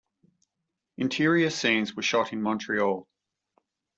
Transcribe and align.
Interior 0.97 1.51
scenes 1.51 1.95
were 1.95 2.01
shot 2.01 2.33
in 2.33 2.41
Montreal. 2.41 3.07